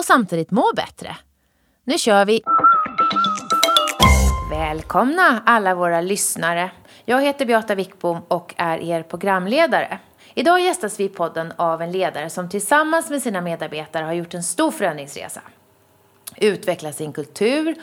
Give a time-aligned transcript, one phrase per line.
[0.00, 1.16] och samtidigt må bättre.
[1.84, 2.42] Nu kör vi!
[4.50, 6.70] Välkomna alla våra lyssnare.
[7.04, 9.98] Jag heter Beata Wickbom och är er programledare.
[10.34, 14.34] Idag gästas vi i podden av en ledare som tillsammans med sina medarbetare har gjort
[14.34, 15.40] en stor förändringsresa.
[16.36, 17.74] Utvecklat sin kultur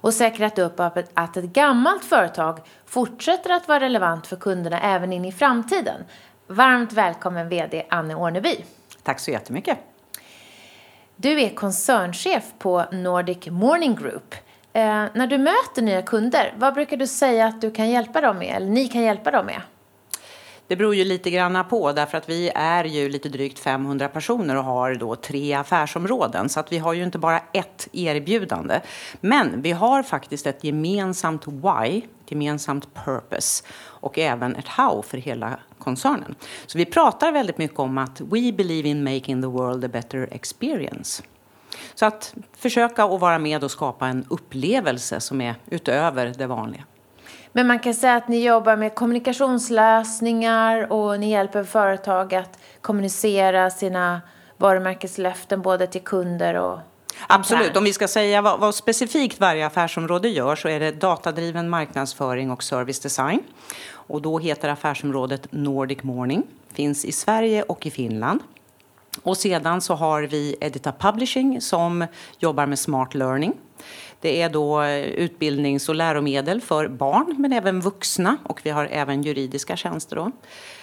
[0.00, 0.80] och säkrat upp
[1.14, 6.04] att ett gammalt företag fortsätter att vara relevant för kunderna även in i framtiden.
[6.46, 8.64] Varmt välkommen VD Anne Orneby.
[9.02, 9.78] Tack så jättemycket.
[11.18, 14.34] Du är koncernchef på Nordic Morning Group.
[14.72, 18.38] Eh, när du möter nya kunder, vad brukar du säga att du kan hjälpa dem
[18.38, 19.60] med, eller ni kan hjälpa dem med?
[20.66, 24.56] Det beror ju lite grann på därför att vi är ju lite drygt 500 personer
[24.56, 28.80] och har då tre affärsområden så att vi har ju inte bara ett erbjudande.
[29.20, 35.58] Men vi har faktiskt ett gemensamt why, gemensamt purpose och även ett how för hela
[35.78, 36.34] koncernen.
[36.66, 40.28] Så vi pratar väldigt mycket om att we believe in making the world a better
[40.30, 41.22] experience.
[41.94, 46.84] Så att försöka att vara med och skapa en upplevelse som är utöver det vanliga.
[47.52, 53.70] Men man kan säga att ni jobbar med kommunikationslösningar och ni hjälper företag att kommunicera
[53.70, 54.20] sina
[54.56, 56.78] varumärkeslöften både till kunder och
[57.26, 57.76] Absolut.
[57.76, 62.50] Om vi ska säga vad, vad, specifikt varje affärsområde gör så är det datadriven marknadsföring
[62.50, 63.42] och service design.
[63.88, 66.42] Och då heter affärsområdet Nordic Morning.
[66.72, 68.40] Finns i Sverige och i Finland.
[69.22, 72.06] Och sedan så har vi Edita Publishing som
[72.38, 73.52] jobbar med smart learning.
[74.20, 79.22] Det är då utbildnings och läromedel för barn men även vuxna och vi har även
[79.22, 80.16] juridiska tjänster.
[80.16, 80.30] Då.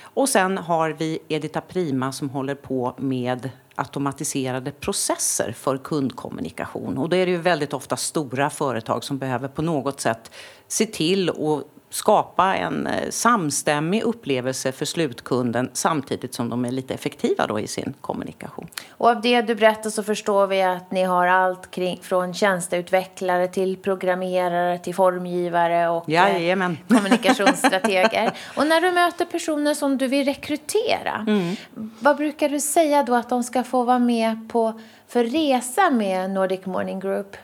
[0.03, 6.97] Och sen har vi Edita Prima som håller på med automatiserade processer för kundkommunikation.
[6.97, 10.31] Och då är det ju väldigt ofta stora företag som behöver på något sätt
[10.67, 16.93] se till och skapa en eh, samstämmig upplevelse för slutkunden samtidigt som de är lite
[16.93, 18.67] effektiva då i sin kommunikation.
[18.89, 23.47] Och av det du berättar så förstår vi att ni har allt kring, från tjänsteutvecklare
[23.47, 26.77] till programmerare till formgivare och eh, Jajamän.
[26.87, 28.31] kommunikationsstrateger.
[28.55, 31.55] och när du möter personer som du vill rekrytera, mm.
[31.99, 36.29] vad brukar du säga då att de ska få vara med på för resa med
[36.29, 37.37] Nordic Morning Group?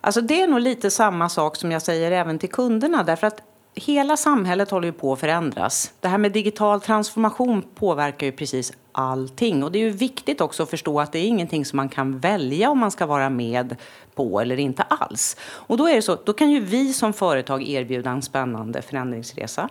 [0.00, 3.02] Alltså det är nog lite samma sak som jag säger även till kunderna.
[3.02, 3.42] Därför att
[3.74, 5.92] hela samhället håller ju på att förändras.
[6.00, 9.62] Det här med digital transformation påverkar ju precis allting.
[9.62, 12.18] Och det är ju viktigt också att förstå att det är ingenting som man kan
[12.18, 13.76] välja om man ska vara med
[14.14, 15.36] på eller inte alls.
[15.42, 19.68] Och då är det så, då kan ju vi som företag erbjuda en spännande förändringsresa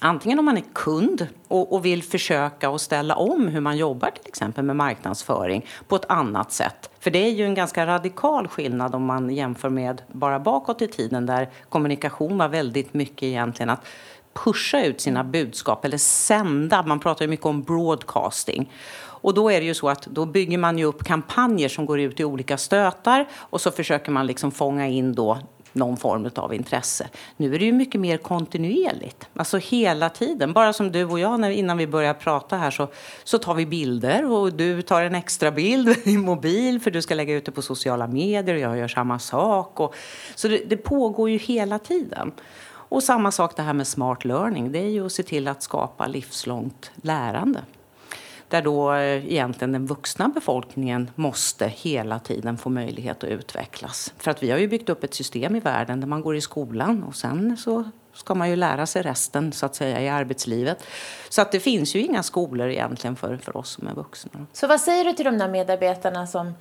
[0.00, 4.10] antingen om man är kund och, och, vill försöka och ställa om hur man jobbar
[4.10, 6.90] till exempel med marknadsföring på ett annat sätt.
[7.00, 10.88] För det är ju en ganska radikal skillnad om man jämför med bara bakåt i
[10.88, 13.86] tiden där kommunikation var väldigt mycket egentligen att
[14.44, 16.82] pusha ut sina budskap eller sända.
[16.82, 18.72] Man pratar ju mycket om broadcasting.
[18.98, 22.00] Och då är det ju så att då bygger man ju upp kampanjer som går
[22.00, 25.38] ut i olika stötar och så försöker man liksom fånga in då
[25.76, 27.08] någon form av intresse.
[27.36, 30.52] Nu är det ju mycket mer kontinuerligt, alltså hela tiden.
[30.52, 32.88] Bara som du och jag, när, innan vi börjar prata här så,
[33.24, 37.14] så tar vi bilder och du tar en extra bild i mobil för du ska
[37.14, 39.80] lägga ut det på sociala medier och jag gör samma sak.
[39.80, 39.94] Och,
[40.34, 42.32] så det, det pågår ju hela tiden.
[42.88, 45.62] Och samma sak det här med smart learning, det är ju att se till att
[45.62, 47.60] skapa livslångt lärande
[48.48, 54.14] där då eh, egentligen den vuxna befolkningen måste hela tiden få möjlighet att utvecklas.
[54.18, 56.40] För att vi har ju byggt upp ett system i världen där man går i
[56.40, 60.84] skolan och sen så ska man ju lära sig resten så att säga i arbetslivet.
[61.28, 64.46] Så att det finns ju inga skolor egentligen för, för oss som är vuxna.
[64.52, 66.52] Så vad säger du till de där medarbetarna som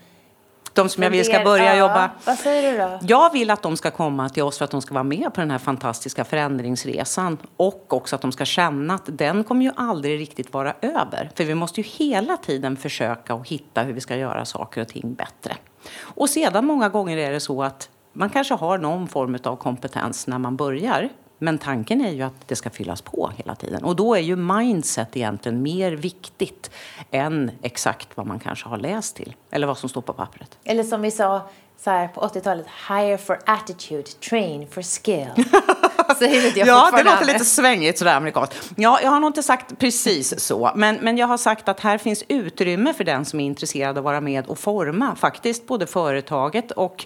[0.75, 2.09] de som jag vill ska börja ja, jobba.
[2.25, 2.99] Vad säger du då?
[3.01, 5.41] Jag vill att de ska komma till oss för att de ska vara med på
[5.41, 7.37] den här fantastiska förändringsresan.
[7.57, 11.29] Och också att de ska känna att den kommer ju aldrig riktigt vara över.
[11.35, 14.87] För vi måste ju hela tiden försöka att hitta hur vi ska göra saker och
[14.87, 15.55] ting bättre.
[15.99, 20.27] Och sedan många gånger är det så att man kanske har någon form av kompetens
[20.27, 21.09] när man börjar.
[21.37, 23.83] Men tanken är ju att det ska fyllas på hela tiden.
[23.83, 26.71] Och då är ju mindset egentligen mer viktigt
[27.11, 29.35] än exakt vad man kanske har läst till.
[29.51, 30.57] Eller vad som står på pappret.
[30.63, 35.29] Eller som vi sa så här på 80-talet, hire for attitude, train for skill.
[36.19, 38.71] Säger inte jag Ja, det låter lite svängigt sådär amerikanskt.
[38.75, 40.71] Ja, jag har nog inte sagt precis så.
[40.75, 43.97] Men, men jag har sagt att här finns utrymme för den som är intresserad av
[43.97, 47.05] att vara med och forma faktiskt både företaget och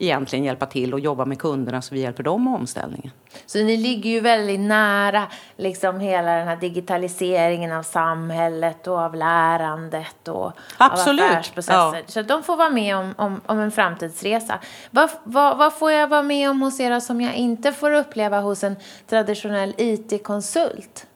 [0.00, 3.10] egentligen hjälpa till och jobba med kunderna så vi hjälper dem med omställningen.
[3.46, 5.26] Så ni ligger ju väldigt nära
[5.56, 11.74] liksom hela den här digitaliseringen av samhället och av lärandet och Absolut, av affärsprocesser.
[11.96, 12.02] ja.
[12.06, 14.58] Så de får vara med om, om, om en framtidsresa.
[14.90, 18.39] Vad, vad, vad får jag vara med om hos er som jag inte får uppleva
[18.42, 18.76] hos en
[19.06, 21.09] traditionell IT-konsult?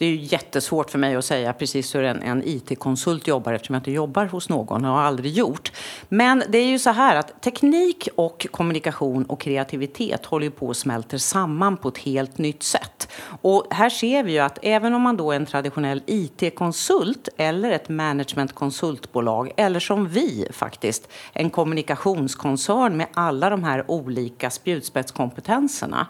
[0.00, 3.74] Det är ju jättesvårt för mig att säga precis hur en, en IT-konsult jobbar eftersom
[3.74, 5.72] jag inte jobbar hos någon och har aldrig gjort.
[6.08, 10.70] Men det är ju så här att teknik och kommunikation och kreativitet håller ju på
[10.70, 13.08] att smälter samman på ett helt nytt sätt.
[13.42, 17.70] Och här ser vi ju att även om man då är en traditionell IT-konsult eller
[17.70, 26.06] ett managementkonsultbolag eller som vi faktiskt, en kommunikationskoncern med alla de här olika spjutspetskompetenserna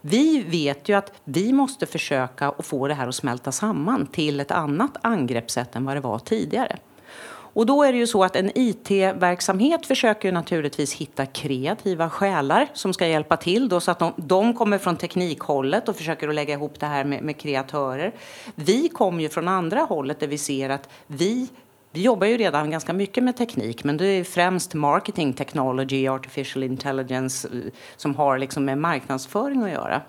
[0.00, 4.40] vi vet ju att vi måste försöka att få det här att smälta samman till
[4.40, 6.78] ett annat angreppssätt än vad det var tidigare.
[7.58, 12.68] Och då är det ju så att en IT-verksamhet försöker ju naturligtvis hitta kreativa själar
[12.74, 16.34] som ska hjälpa till då så att de, de kommer från teknikhållet och försöker att
[16.34, 18.12] lägga ihop det här med, med kreatörer.
[18.54, 21.48] Vi kommer ju från andra hållet där vi ser att vi
[21.92, 26.62] vi jobbar ju redan ganska mycket med teknik, men det är främst marketing technology, artificial
[26.62, 30.02] intelligence eh, som har liksom med marknadsföring att göra.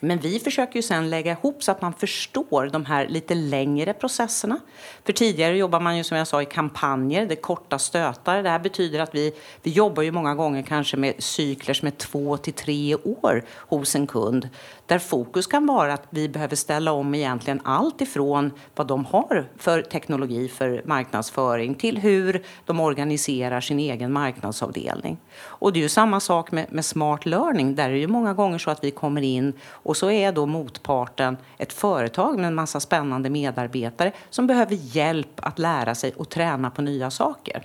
[0.00, 3.92] Men vi försöker ju sen lägga ihop så att man förstår de här lite längre
[3.92, 4.60] processerna.
[5.04, 8.42] För tidigare jobbar man ju som jag sa i kampanjer, det är korta stötar.
[8.42, 11.92] Det här betyder att vi, vi jobbar ju många gånger kanske med cykler som är
[11.92, 14.48] två till tre år hos en kund.
[14.88, 19.48] Där fokus kan vara att vi behöver ställa om egentligen allt ifrån vad de har
[19.56, 25.18] för teknologi för marknadsföring till hur de organiserar sin egen marknadsavdelning.
[25.40, 27.74] Och det är ju samma sak med, med smart learning.
[27.74, 30.46] Där är det ju många gånger så att vi kommer in och så är då
[30.46, 36.28] motparten ett företag med en massa spännande medarbetare som behöver hjälp att lära sig och
[36.28, 37.64] träna på nya saker.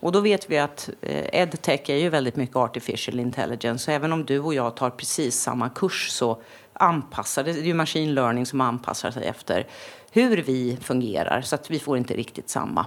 [0.00, 3.84] Och då vet vi att eh, edtech är ju väldigt mycket artificial intelligence.
[3.84, 6.42] Så även om du och jag tar precis samma kurs så
[6.72, 9.66] anpassar det, det är ju machine learning som anpassar sig efter
[10.10, 12.86] hur vi fungerar så att vi får inte riktigt samma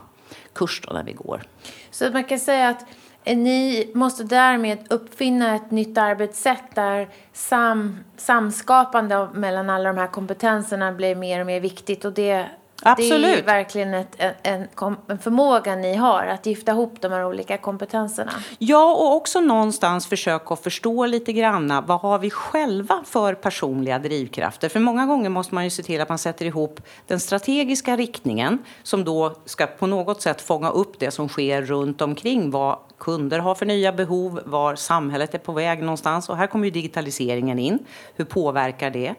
[0.54, 1.44] kurs då när vi går.
[1.92, 2.86] Så man kan säga att
[3.24, 10.08] eh, ni måste därmed uppfinna ett nytt arbetssätt där sam, samskapande mellan alla de här
[10.08, 12.06] kompetenserna blir mer och mer viktigt.
[12.06, 12.50] Och det,
[12.84, 13.48] det är Absolut.
[13.48, 14.68] verkligen ett, en,
[15.08, 18.32] en, förmåga ni har att gifta ihop de här olika kompetenserna.
[18.58, 24.70] Ja, och också någonstans försöka förstå lite granna vad har vi själva för personliga drivkrafter.
[24.70, 28.60] För många gånger måste man ju se till att man sätter ihop den strategiska riktningen
[28.84, 32.52] som då ska på något sätt fånga upp det som sker runt omkring.
[32.52, 36.30] Vad kunder har för nya behov, var samhället är på väg någonstans.
[36.30, 37.80] Och här kommer ju digitaliseringen in.
[38.16, 39.16] Hur påverkar det?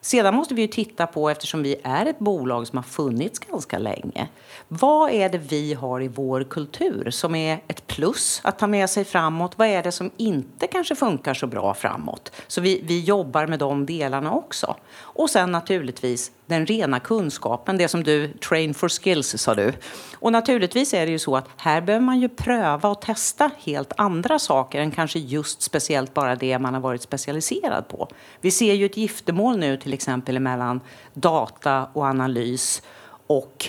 [0.00, 3.78] Sedan måste vi ju titta på, eftersom vi är ett bolag som har funnits ganska
[3.78, 4.28] länge,
[4.68, 8.90] vad är det vi har i vår kultur som är ett plus att ta med
[8.90, 9.52] sig framåt?
[9.56, 12.32] Vad är det som inte kanske funkar så bra framåt?
[12.46, 14.76] Så vi, vi jobbar med de delarna också.
[15.18, 19.72] Och sen naturligtvis den rena kunskapen, det som du, train for skills sa du.
[20.14, 23.92] Och naturligtvis är det ju så att här behöver man ju pröva och testa helt
[23.96, 28.08] andra saker än kanske just speciellt bara det man har varit specialiserad på.
[28.40, 30.80] Vi ser ju ett giftermål nu till exempel mellan
[31.14, 32.82] data och analys
[33.26, 33.68] och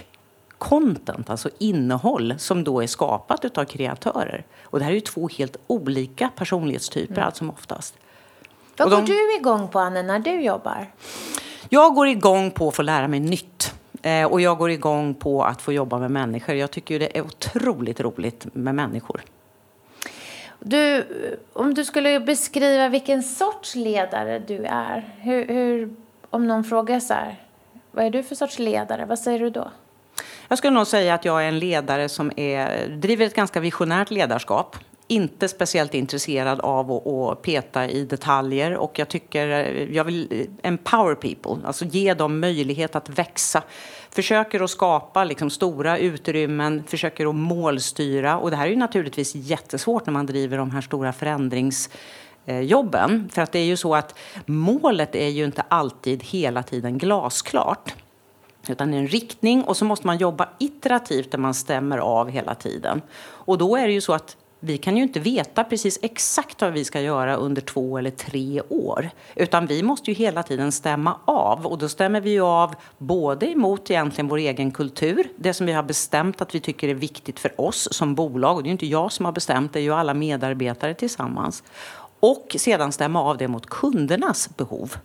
[0.58, 4.46] content, alltså innehåll som då är skapat av kreatörer.
[4.64, 7.96] Och det här är ju två helt olika personlighetstyper allt som oftast.
[8.84, 10.92] Vad de- går du igång på, Anne, när du jobbar?
[11.70, 13.74] Jag går igång på att få lära mig nytt.
[14.02, 16.56] Eh, och jag går igång på att få jobba med människor.
[16.56, 19.22] Jag tycker ju det är otroligt roligt med människor.
[20.60, 21.06] Du,
[21.54, 25.96] om du skulle beskriva vilken sorts ledare du är, hur, hur,
[26.30, 27.36] om någon frågar så här,
[27.92, 29.72] vad är du för sorts ledare, vad säger du då?
[30.48, 34.12] Jag skulle nog säga att jag är en ledare som är, driver ett ganska visionärt
[34.12, 34.78] ledarskap.
[35.12, 40.28] Inte speciellt intresserad av att, att peta i detaljer och jag tycker eh, jag vill
[40.32, 43.64] eh, empower people, alltså ge dem möjlighet att växa.
[44.10, 49.36] Försöker att skapa liksom stora utrymmen, försöker att målstyra och det här är ju naturligtvis
[49.36, 51.90] jättesvårt när man driver de här stora förändrings
[52.46, 53.30] eh, jobben.
[53.34, 57.94] För att det är ju så att målet är ju inte alltid hela tiden glasklart.
[58.68, 63.02] Utan en riktning och så måste man jobba iterativt där man stämmer av hela tiden.
[63.22, 66.74] Och då är det ju så att vi kan ju inte veta precis exakt vad
[66.74, 69.10] vi ska göra under två eller tre år.
[69.36, 71.68] Utan vi måste ju hela tiden stämma av.
[71.68, 75.72] Och då stämmer vi ju av både emot egentligen vår egen kultur, det som vi
[75.74, 78.56] har bestämt att vi tycker är viktigt för oss som bolag.
[78.56, 81.64] Och det är ju inte jag som har bestämt, det är ju alla medarbetare tillsammans.
[82.20, 84.96] och sedan stämma av det mot kundernas behov.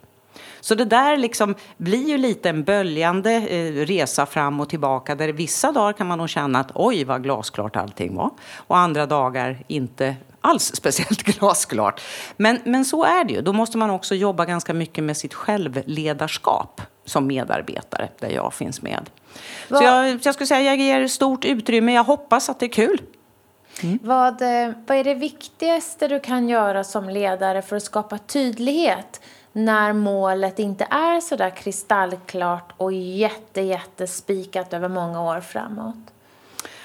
[0.64, 5.28] Så det där liksom blir ju lite en böljande eh, resa fram och tillbaka där
[5.28, 9.64] vissa dagar kan man nog känna att oj vad glasklart allting var och andra dagar
[9.66, 12.00] inte alls speciellt glasklart.
[12.36, 13.42] Men, men så är det ju.
[13.42, 18.82] Då måste man också jobba ganska mycket med sitt självledarskap som medarbetare där jag finns
[18.82, 19.10] med.
[19.68, 19.78] Vad?
[19.78, 21.94] Så jag, jag skulle säga jag ger stort utrymme.
[21.94, 23.02] Jag hoppas att det är kul.
[23.82, 23.98] Mm.
[24.02, 29.20] Vad, eh, vad är det viktigaste du kan göra som ledare för att skapa tydlighet
[29.56, 36.13] när målet inte är så där kristallklart och jätte, jättespikat över många år framåt?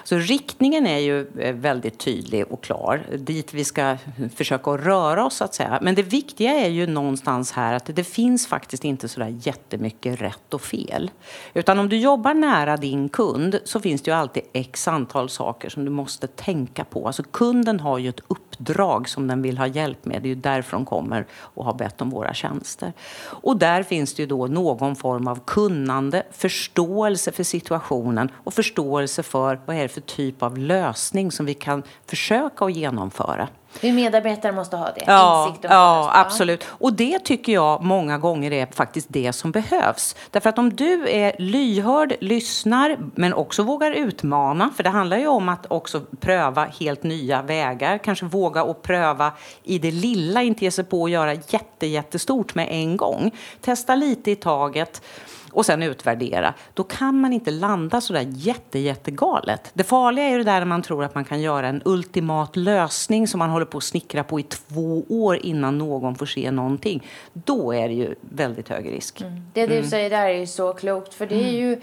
[0.09, 3.97] Så riktningen är ju eh, väldigt tydlig och klar, dit vi ska
[4.35, 5.79] försöka röra oss så att säga.
[5.81, 10.21] Men det viktiga är ju någonstans här att det finns faktiskt inte så där jättemycket
[10.21, 11.11] rätt och fel.
[11.53, 15.69] Utan om du jobbar nära din kund så finns det ju alltid x antal saker
[15.69, 17.07] som du måste tänka på.
[17.07, 20.21] Alltså kunden har ju ett uppdrag som den vill ha hjälp med.
[20.21, 22.93] Det är ju därför de kommer och har bett om våra tjänster.
[23.21, 29.23] Och där finns det ju då någon form av kunnande, förståelse för situationen och förståelse
[29.23, 33.47] för vad är det för typ av lösning som vi kan försöka att genomföra.
[33.81, 35.03] Vi medarbetare måste ha det.
[35.07, 36.65] Ja, ja absolut.
[36.69, 40.15] Och det tycker jag många gånger är faktiskt det som behövs.
[40.31, 44.69] Därför att om du är lyhörd, lyssnar, men också vågar utmana.
[44.75, 47.97] För det handlar ju om att också pröva helt nya vägar.
[47.97, 49.31] Kanske våga och pröva
[49.63, 53.31] i det lilla, inte ge sig på att göra jätte, jättestort med en gång.
[53.61, 55.01] Testa lite i taget
[55.51, 59.71] och sen utvärdera, då kan man inte landa så där jätte, jättegalet.
[59.73, 62.55] Det farliga är ju det där när man tror att man kan göra en ultimat
[62.55, 66.51] lösning som man håller på att snickra på i två år innan någon får se
[66.51, 67.07] någonting.
[67.33, 69.21] Då är det ju väldigt hög risk.
[69.21, 69.41] Mm.
[69.53, 69.89] Det du mm.
[69.89, 71.55] säger där är ju så klokt, för det är mm.
[71.55, 71.81] ju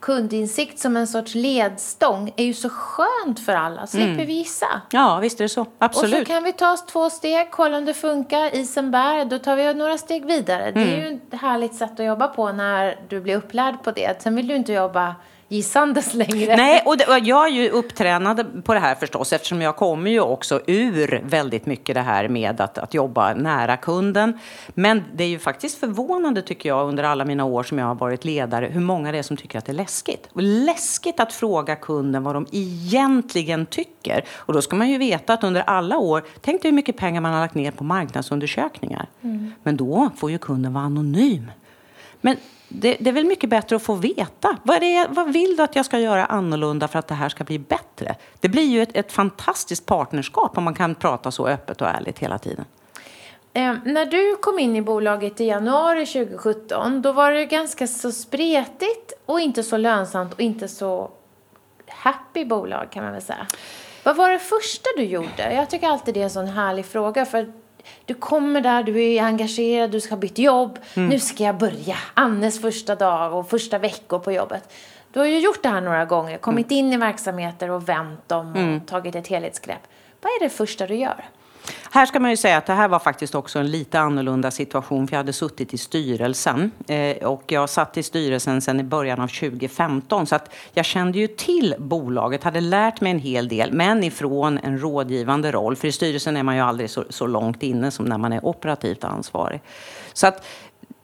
[0.00, 3.86] kundinsikt som en sorts ledstång är ju så skönt för alla.
[3.86, 4.26] Slipper mm.
[4.26, 4.82] vi gissa.
[4.90, 5.66] Ja, visst är det så.
[5.78, 6.14] Absolut.
[6.14, 9.38] Och så kan vi ta oss två steg, kolla om det funkar, isen bär, då
[9.38, 10.62] tar vi några steg vidare.
[10.62, 10.74] Mm.
[10.74, 14.22] Det är ju ett härligt sätt att jobba på när du blir upplärd på det.
[14.22, 15.14] Sen vill du inte jobba
[15.48, 16.56] gissandes längre.
[16.56, 20.20] Nej, och, det, jag är ju upptränad på det här förstås eftersom jag kommer ju
[20.20, 24.38] också ur väldigt mycket det här med att, att jobba nära kunden.
[24.74, 27.94] Men det är ju faktiskt förvånande tycker jag under alla mina år som jag har
[27.94, 30.28] varit ledare hur många det är som tycker att det är läskigt.
[30.32, 34.24] Och läskigt att fråga kunden vad de egentligen tycker.
[34.30, 37.20] Och då ska man ju veta att under alla år, tänk dig hur mycket pengar
[37.20, 39.08] man har lagt ner på marknadsundersökningar.
[39.22, 39.52] Mm.
[39.62, 41.50] Men då får ju kunden vara anonym.
[42.20, 42.36] Men
[42.68, 44.56] det, det, är väl mycket bättre att få veta.
[44.62, 47.44] Vad, det, vad vill du att jag ska göra annorlunda för att det här ska
[47.44, 48.14] bli bättre?
[48.40, 52.18] Det blir ju ett, ett fantastiskt partnerskap om man kan prata så öppet och ärligt
[52.18, 52.64] hela tiden.
[53.52, 58.12] Eh, när du kom in i bolaget i januari 2017 då var det ganska så
[58.12, 61.10] spretigt och inte så lönsamt och inte så
[61.88, 63.46] happy bolag kan man väl säga.
[64.04, 65.54] Vad var det första du gjorde?
[65.54, 67.52] Jag tycker alltid det är en sån härlig fråga för
[68.04, 70.78] du kommer där, du är engagerad, du ska ha bytt jobb.
[70.94, 71.08] Mm.
[71.08, 71.96] Nu ska jag börja.
[72.14, 74.72] Annes första dag och första veckor på jobbet.
[75.12, 76.84] Du har ju gjort det här några gånger, kommit mm.
[76.84, 78.80] in i verksamheter och vänt dem och mm.
[78.80, 79.82] tagit ett helhetsgrepp.
[80.20, 81.24] Vad är det första du gör?
[81.90, 85.08] Här ska man ju säga att det här var faktiskt också en lite annorlunda situation
[85.08, 89.20] för jag hade suttit i styrelsen eh, och jag satt i styrelsen sedan i början
[89.20, 93.72] av 2015 så att jag kände ju till bolaget, hade lärt mig en hel del
[93.72, 97.62] men ifrån en rådgivande roll för i styrelsen är man ju aldrig så, så långt
[97.62, 99.60] inne som när man är operativt ansvarig.
[100.12, 100.44] Så att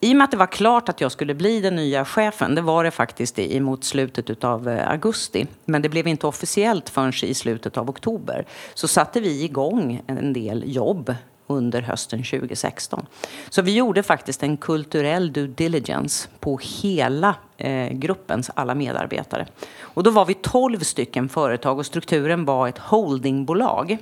[0.04, 2.62] i och med att det var klart att jag skulle bli den nya chefen, det
[2.62, 7.34] var det faktiskt emot slutet av eh, augusti, men det blev inte officiellt förrän i
[7.34, 11.14] slutet av oktober, så satte vi igång en del jobb
[11.46, 13.06] under hösten 2016.
[13.50, 19.46] Så vi gjorde faktiskt en kulturell due diligence på hela eh, gruppens alla medarbetare.
[19.80, 23.99] Och då var vi 12 stycken företag och strukturen var ett holdingbolag.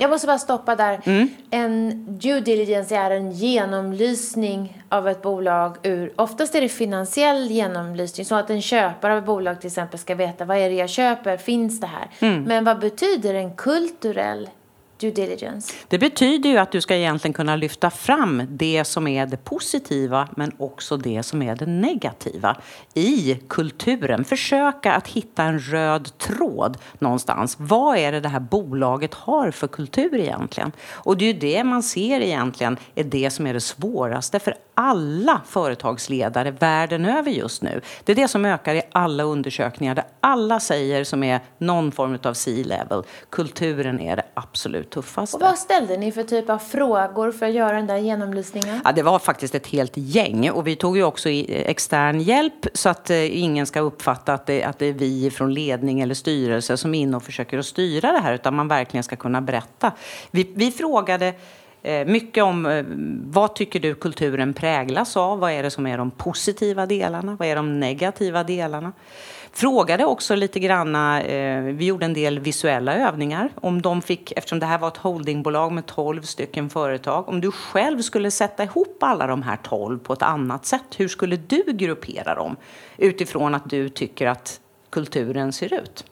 [0.00, 1.00] Jag måste bara stoppa där.
[1.04, 1.28] Mm.
[1.50, 8.26] En due diligence är en genomlysning av ett bolag ur, oftast är det finansiell genomlysning,
[8.26, 10.90] så att en köpare av ett bolag till exempel ska veta vad är det jag
[10.90, 12.10] köper, finns det här?
[12.20, 12.42] Mm.
[12.42, 14.48] Men vad betyder en kulturell
[15.02, 15.74] due diligence?
[15.88, 20.28] Det betyder ju att du ska egentligen kunna lyfta fram det som är det positiva
[20.36, 22.56] men också det som är det negativa
[22.94, 24.24] i kulturen.
[24.24, 27.56] Försöka att hitta en röd tråd någonstans.
[27.58, 30.72] Vad är det det här bolaget har för kultur egentligen?
[30.92, 34.54] Och det är ju det man ser egentligen är det som är det svåraste för
[34.74, 37.80] alla företagsledare världen över just nu.
[38.04, 42.18] Det är det som ökar i alla undersökningar där alla säger som är någon form
[42.22, 43.02] av C-level.
[43.30, 45.36] Kulturen är det absolut tuffaste.
[45.36, 48.80] Och vad ställde ni för typ av frågor för att göra den där genomlysningen?
[48.84, 52.88] Ja, det var faktiskt ett helt gäng och vi tog ju också extern hjälp så
[52.88, 56.76] att eh, ingen ska uppfatta att det, att det är vi från ledning eller styrelse
[56.76, 59.92] som är inne och försöker att styra det här utan man verkligen ska kunna berätta.
[60.30, 61.34] Vi, vi frågade
[61.84, 62.84] Eh, mycket om eh,
[63.24, 65.38] vad tycker du kulturen präglas av?
[65.38, 67.36] Vad är det som är de positiva delarna?
[67.38, 68.92] Vad är de negativa delarna?
[69.54, 74.58] Frågade också lite granna, eh, vi gjorde en del visuella övningar, om de fick, eftersom
[74.58, 79.02] det här var ett holdingbolag med 12 stycken företag, om du själv skulle sätta ihop
[79.02, 82.56] alla de här 12 på ett annat sätt, hur skulle du gruppera dem
[82.96, 86.04] utifrån att du tycker att kulturen ser ut?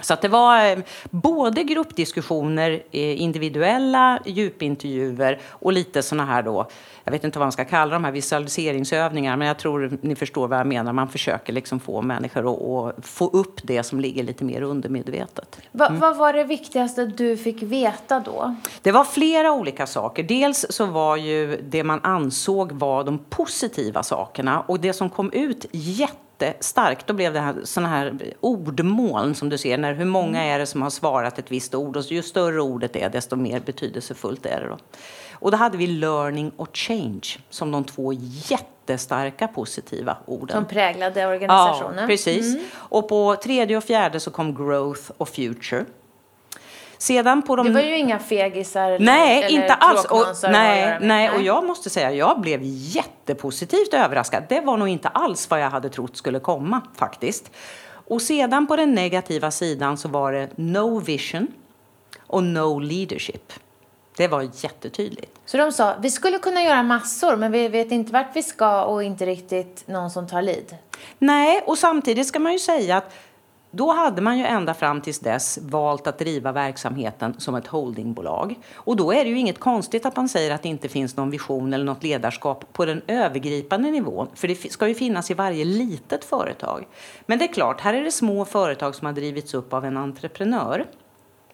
[0.00, 0.78] Så att det var eh,
[1.10, 6.66] både gruppdiskussioner, eh, individuella djupintervjuer och lite såna här då,
[7.04, 10.48] jag vet inte vad man ska kalla de här visualiseringsövningar, men jag tror ni förstår
[10.48, 10.92] vad jag menar.
[10.92, 15.56] Man försöker liksom få människor att, få upp det som ligger lite mer undermedvetet.
[15.56, 15.68] Mm.
[15.72, 18.54] Va, vad var det viktigaste du fick veta då?
[18.82, 20.22] Det var flera olika saker.
[20.22, 25.32] Dels så var ju det man ansåg var de positiva sakerna och det som kom
[25.32, 27.06] ut jätte jättestarkt.
[27.06, 29.78] Då blev det här, såna här ordmoln som du ser.
[29.78, 31.96] När, hur många är det som har svarat ett visst ord?
[31.96, 34.68] Och ju större ordet är, desto mer betydelsefullt är det.
[34.68, 34.78] Då.
[35.32, 40.56] Och då hade vi learning och change som de två jättestarka positiva orden.
[40.56, 41.98] Som präglade organisationen.
[41.98, 42.54] Ja, precis.
[42.54, 42.66] Mm.
[42.74, 45.84] Och på tredje och fjärde så kom growth och future.
[47.00, 47.66] Sedan på de...
[47.66, 50.04] Det var ju inga fegisar nej, eller inte alls.
[50.04, 54.42] Och, nej, nej, och jag måste säga, jag blev jättepositivt överraskad.
[54.48, 57.50] Det var nog inte alls vad jag hade trott skulle komma faktiskt.
[57.90, 61.46] Och sedan på den negativa sidan så var det no vision
[62.26, 63.52] och no leadership.
[64.16, 65.38] Det var jättetydligt.
[65.44, 68.82] Så de sa, vi skulle kunna göra massor men vi vet inte vart vi ska
[68.82, 70.76] och inte riktigt någon som tar lid.
[71.18, 73.14] Nej, och samtidigt ska man ju säga att
[73.70, 78.58] då hade man ju ända fram tills dess valt att driva verksamheten som ett holdingbolag.
[78.74, 81.30] Och då är det ju inget konstigt att man säger att det inte finns någon
[81.30, 84.28] vision eller något ledarskap på den övergripande nivån.
[84.34, 86.86] För det ska ju finnas i varje litet företag.
[87.26, 89.96] Men det är klart, här är det små företag som har drivits upp av en
[89.96, 90.86] entreprenör.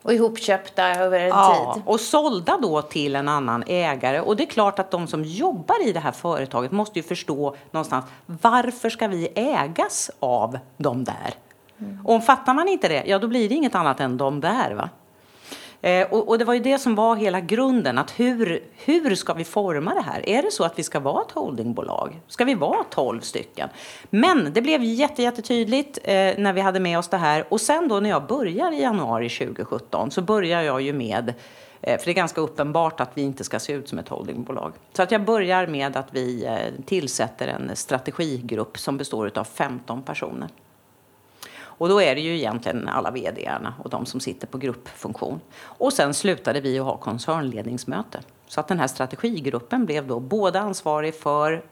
[0.03, 1.83] Och ihopköpta över en ja, tid.
[1.87, 4.21] och sålda då till en annan ägare.
[4.21, 7.57] Och det är klart att de som jobbar i det här företaget måste ju förstå
[7.71, 11.35] någonstans varför ska vi ägas av de där?
[11.79, 12.07] Mm.
[12.07, 14.75] Och fattar man inte det, ja då blir det inget annat än de där.
[14.75, 14.89] Va?
[15.87, 19.35] Eh, och, och, det var ju det som var hela grunden, att hur, hur ska
[19.35, 20.29] vi forma det här?
[20.29, 22.21] Är det så att vi ska vara ett holdingbolag?
[22.27, 23.69] Ska vi vara tolv stycken?
[24.11, 27.45] Men det blev jätte, jättetydligt eh, när vi hade med oss det här.
[27.49, 31.35] Och sen då när jag börjar i januari 2017 så börjar jag ju med
[31.81, 34.73] eh, för det är ganska uppenbart att vi inte ska se ut som ett holdingbolag.
[34.93, 40.03] Så att jag börjar med att vi eh, tillsätter en strategigrupp som består av 15
[40.03, 40.49] personer.
[41.79, 45.41] Och då är det ju egentligen alla vdarna och de som sitter på gruppfunktion.
[45.63, 48.21] Och sen slutade vi att ha koncernledningsmöte.
[48.49, 51.65] Så att den här strategigruppen blev då både ansvarig för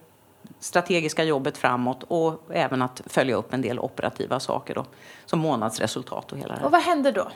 [0.61, 4.85] strategiska jobbet framåt och även att följa upp en del operativa saker då,
[5.27, 7.29] som månadsresultat och hela det Och vad hände då?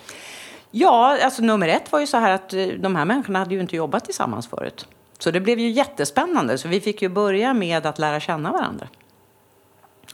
[0.70, 3.60] Ja, alltså nummer ett var ju så här att eh, de här människorna hade ju
[3.60, 4.86] inte jobbat tillsammans förut.
[5.18, 6.58] Så det blev ju jättespännande.
[6.58, 8.88] Så vi fick ju börja med att lära känna varandra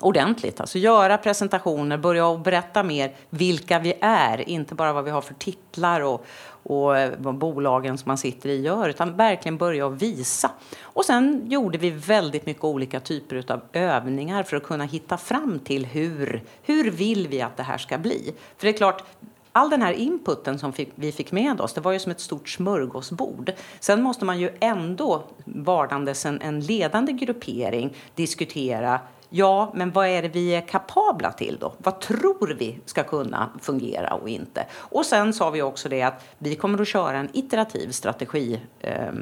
[0.00, 0.60] ordentligt.
[0.60, 5.34] Alltså göra presentationer, börja berätta mer vilka vi är, inte bara vad vi har för
[5.34, 6.26] titlar och,
[6.62, 10.50] och vad bolagen som man sitter i gör, utan verkligen börja visa.
[10.82, 15.58] Och sen gjorde vi väldigt mycket olika typer av övningar för att kunna hitta fram
[15.58, 18.34] till hur, hur vill vi att det här ska bli.
[18.56, 19.04] För det är klart,
[19.52, 22.48] all den här inputen som vi fick med oss, det var ju som ett stort
[22.48, 23.52] smörgåsbord.
[23.80, 29.00] Sen måste man ju ändå, vardandes en, en ledande gruppering, diskutera
[29.30, 31.74] Ja, men vad är det vi är kapabla till då?
[31.78, 34.66] Vad tror vi ska kunna fungera och inte?
[34.72, 38.60] Och sen sa vi också det att vi kommer att köra en iterativ strategi.
[38.80, 39.12] Eh,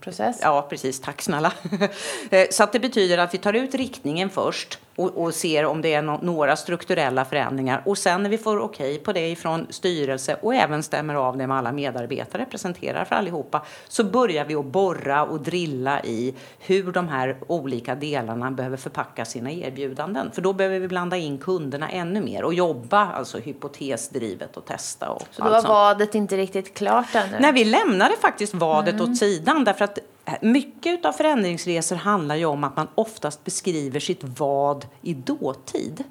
[0.00, 0.38] Process?
[0.42, 1.00] Ja, precis.
[1.00, 1.52] Tack snälla.
[2.30, 5.82] Eh, så att det betyder att vi tar ut riktningen först och, och ser om
[5.82, 7.82] det är no några strukturella förändringar.
[7.84, 11.36] Och sen när vi får okej okay på det ifrån styrelse och även stämmer av
[11.36, 16.34] det med alla medarbetare, presenterar för allihopa, så börjar vi att borra och drilla i
[16.58, 20.30] hur de här olika delarna behöver förpacka sina erbjudanden.
[20.32, 25.10] För då behöver vi blanda in kunderna ännu mer och jobba alltså hypotesdrivet och testa.
[25.10, 27.36] Och så då var vadet inte riktigt klart ännu?
[27.40, 29.10] Nej, vi lämnade faktiskt vadet mm.
[29.10, 34.00] åt sidan därför att Eh, mycket av förändringsresor handlar ju om att man oftast beskriver
[34.00, 36.04] sitt vad i dåtid.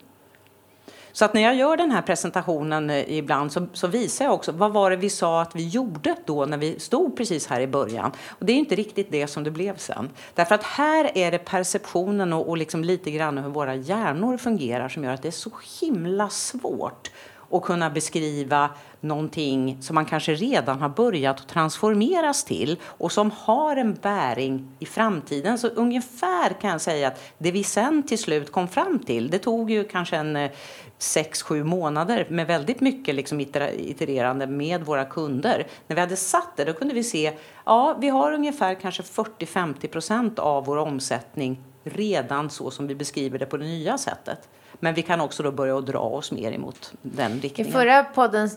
[1.15, 4.52] Så att när jag gör den här presentationen eh, ibland så, så, visar jag också
[4.52, 7.67] vad var det vi sa att vi gjorde då när vi stod precis här i
[7.67, 8.12] början.
[8.30, 10.10] Och det är inte riktigt det som det blev sen.
[10.34, 14.89] Därför att här är det perceptionen och, och liksom lite grann hur våra hjärnor fungerar
[14.89, 17.12] som gör att det är så himla svårt
[17.54, 18.70] och kunna beskriva
[19.02, 24.86] någonting som man kanske redan har börjat transformeras till och som har en bäring i
[24.86, 25.58] framtiden.
[25.58, 29.39] Så ungefär kan jag säga att det vi sen till slut kom fram till, det
[29.39, 30.52] tog ju kanske en eh,
[30.98, 35.68] sex, sju månader med väldigt mycket liksom itererande med våra kunder.
[35.88, 37.34] När vi hade satt det, då kunde vi se,
[37.66, 43.39] ja, vi har ungefär kanske 40-50 procent av vår omsättning redan så som vi beskriver
[43.39, 44.50] det på det nya sättet.
[44.84, 47.69] Men vi kan också då börja dra oss mer emot den riktningen.
[47.69, 48.50] I förra podden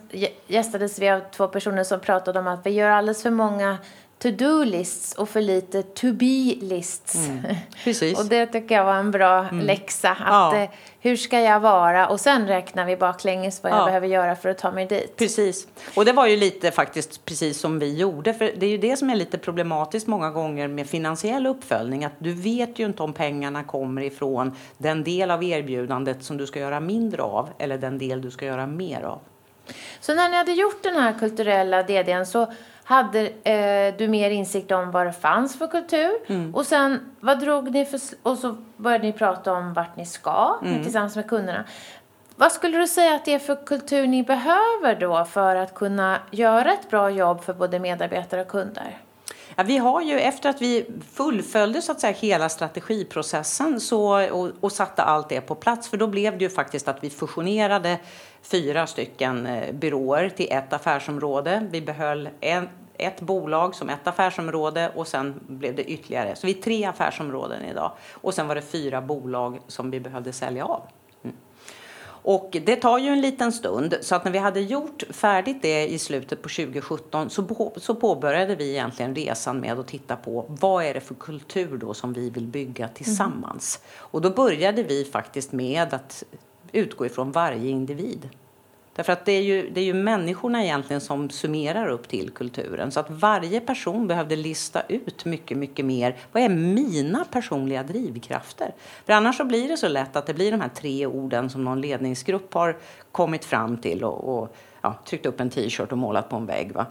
[0.46, 3.78] gästades vi av två personer som pratade om att vi gör alldeles för många
[4.18, 7.28] to-do-lists och för lite to-be-lists.
[7.28, 7.42] Mm,
[7.84, 8.18] precis.
[8.18, 9.66] och det tycker jag var en bra mm.
[9.66, 10.10] läxa.
[10.10, 10.56] Att, ja.
[10.62, 12.08] eh, hur ska jag vara?
[12.08, 15.16] Och sen räknar vi baklänges vad jag behöver göra för att ta mig dit.
[15.16, 15.68] Precis.
[15.94, 18.34] Och det var ju lite faktiskt precis som vi gjorde.
[18.34, 22.04] För det är ju det som är lite problematiskt många gånger med finansiell uppföljning.
[22.04, 26.46] Att du vet ju inte om pengarna kommer ifrån den del av erbjudandet som du
[26.46, 29.20] ska göra mindre av eller den del du ska göra mer av.
[30.00, 32.52] Så när ni hade gjort den här kulturella DDn så
[32.86, 36.10] hade eh, du mer insikt om vad det fanns för kultur.
[36.26, 36.54] Mm.
[36.54, 38.00] Och sen, vad drog ni för...
[38.22, 40.82] Och så började ni prata om vart ni ska mm.
[40.82, 41.64] tillsammans med kunderna.
[42.36, 46.18] Vad skulle du säga att det är för kultur ni behöver då för att kunna
[46.30, 48.98] göra ett bra jobb för både medarbetare och kunder?
[49.56, 54.50] Ja, vi har ju efter att vi fullföljde så att säga hela strategiprocessen så, och,
[54.60, 57.98] och satte allt det på plats, för då blev det ju faktiskt att vi fusionerade
[58.50, 61.68] fyra stycken eh, byråer till ett affärsområde.
[61.70, 66.36] Vi behöll en, ett bolag som ett affärsområde och sen blev det ytterligare.
[66.36, 67.92] Så vi är tre affärsområden idag.
[68.12, 70.82] Och sen var det fyra bolag som vi behövde sälja av.
[71.22, 71.36] Mm.
[72.06, 75.88] Och det tar ju en liten stund, så att när vi hade gjort färdigt det
[75.88, 80.44] i slutet på 2017 så, på, så påbörjade vi egentligen resan med att titta på
[80.48, 83.80] vad är det för kultur då som vi vill bygga tillsammans.
[83.82, 84.08] Mm.
[84.10, 86.24] Och då började vi faktiskt med att
[86.76, 88.28] utgå ifrån varje individ.
[88.96, 92.90] Därför att det är, ju, det är ju människorna egentligen som summerar upp till kulturen.
[92.92, 96.16] Så att varje person behövde lista ut mycket, mycket mer.
[96.32, 98.74] Vad är mina personliga drivkrafter?
[99.06, 101.64] För annars så blir det så lätt att det blir de här tre orden som
[101.64, 102.76] någon ledningsgrupp har
[103.12, 106.72] kommit fram till och, och ja, tryckt upp en t-shirt och målat på en vägg.
[106.72, 106.86] Va?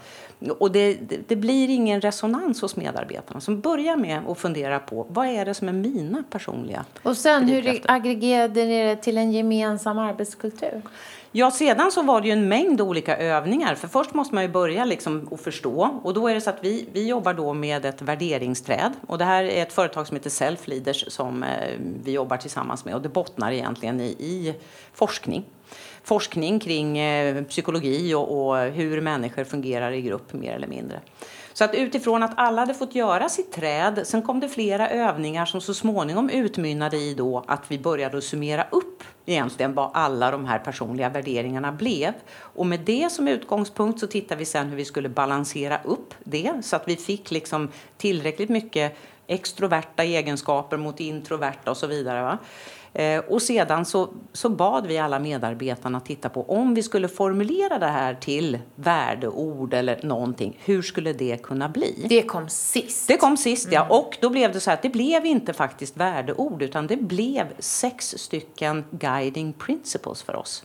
[0.59, 5.05] Och det, det, det, blir ingen resonans hos medarbetarna som börjar med att fundera på
[5.09, 9.31] vad är det som är mina personliga Och sen hur aggregerade ni det till en
[9.31, 10.81] gemensam arbetskultur?
[11.31, 13.75] Ja, sedan så var det ju en mängd olika övningar.
[13.75, 15.99] För först måste man ju börja liksom att förstå.
[16.03, 18.93] Och då är det så att vi, vi jobbar då med ett värderingsträd.
[19.07, 21.49] Och det här är ett företag som heter Self Leaders som eh,
[22.03, 22.95] vi jobbar tillsammans med.
[22.95, 24.55] Och det bottnar egentligen i, i
[24.93, 25.45] forskning
[26.05, 31.01] forskning kring eh, psykologi och, och, hur människor fungerar i grupp mer eller mindre.
[31.53, 35.45] Så att utifrån att alla hade fått göra sitt träd, sen kom det flera övningar
[35.45, 40.45] som så småningom utmynnade i då att vi började summera upp egentligen vad alla de
[40.45, 42.13] här personliga värderingarna blev.
[42.37, 46.51] Och med det som utgångspunkt så tittade vi sen hur vi skulle balansera upp det
[46.61, 52.21] så att vi fick liksom tillräckligt mycket extroverta egenskaper mot introverta och så vidare.
[52.21, 52.37] Va?
[52.95, 57.79] Eh, och sedan så, så bad vi alla medarbetarna titta på om vi skulle formulera
[57.79, 62.05] det här till värdeord eller någonting, hur skulle det kunna bli?
[62.09, 63.07] Det kom sist.
[63.07, 63.85] Det kom sist, ja.
[63.85, 63.91] Mm.
[63.91, 68.15] Och då blev det så att det blev inte faktiskt värdeord utan det blev sex
[68.17, 70.63] stycken guiding principles för oss.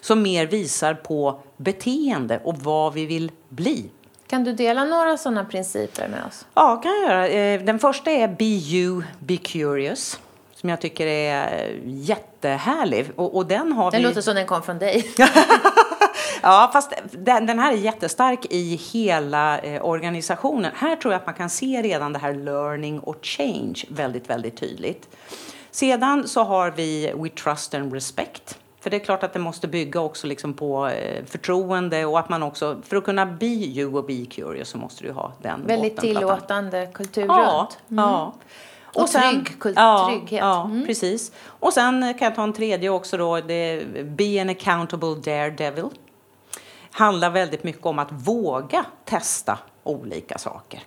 [0.00, 3.90] Som mer visar på beteende och vad vi vill bli.
[4.26, 6.46] Kan du dela några sådana principer med oss?
[6.54, 7.28] Ja, kan jag göra.
[7.28, 10.20] Eh, den första är Be you, be curious
[10.56, 13.06] som jag tycker är jättehärlig.
[13.16, 14.08] Och, och den har den vi...
[14.08, 15.10] låter som den kom från dig.
[16.42, 20.72] ja, fast den, den, här är jättestark i hela eh, organisationen.
[20.74, 24.56] Här tror jag att man kan se redan det här learning och change väldigt, väldigt
[24.56, 25.08] tydligt.
[25.70, 28.58] Sedan så har vi We Trust and Respect.
[28.80, 32.28] För det är klart att det måste bygga också liksom på eh, förtroende och att
[32.28, 35.66] man också, för att kunna be you och be curious så måste du ha den
[35.66, 37.78] Väldigt tillåtande kultur ja, runt.
[37.90, 38.04] Mm.
[38.04, 38.34] Ja.
[39.02, 40.40] Och, sen, trygg, ja, trygghet.
[40.40, 40.86] Ja, mm.
[40.86, 41.32] precis.
[41.46, 45.88] Och sen kan jag ta en tredje också då, det Be an accountable daredevil.
[46.90, 50.82] Handlar väldigt mycket om att våga testa olika saker.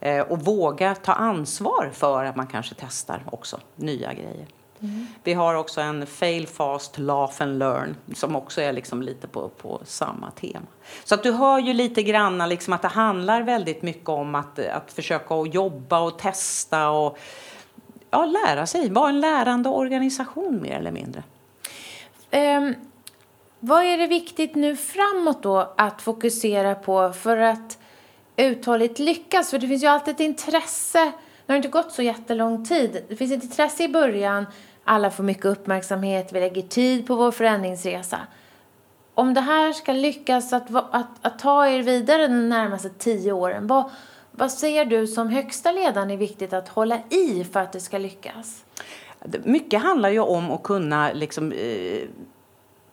[0.00, 4.46] Eh, och våga ta ansvar för att man kanske testar också nya grejer.
[4.82, 5.06] Mm.
[5.24, 9.48] Vi har också en fail fast, laugh and learn som också är liksom lite på,
[9.48, 10.66] på samma tema.
[11.04, 14.58] Så att du hör ju lite grann liksom att det handlar väldigt mycket om att,
[14.58, 17.18] att försöka att jobba och testa och
[18.10, 18.90] ja, lära sig.
[18.90, 21.22] Vara en lärande organisation mer eller mindre.
[22.32, 22.74] Um,
[23.60, 27.78] vad är det viktigt nu framåt då att fokusera på för att
[28.36, 29.50] uthålligt lyckas?
[29.50, 31.12] För det finns ju alltid ett intresse.
[31.46, 33.04] Det har inte gått så jättelång tid.
[33.08, 34.46] Det finns ett intresse i början
[34.84, 38.18] alla får mycket uppmärksamhet, vi lägger tid på vår förändringsresa.
[39.14, 43.66] om det här ska lyckas att, att, att ta er vidare de närmaste tio åren,
[43.66, 43.90] vad,
[44.30, 47.98] vad ser du som högsta ledaren är viktigt att hålla i för att det ska
[47.98, 48.64] lyckas?
[49.44, 52.08] Mycket handlar ju om att kunna liksom, eh,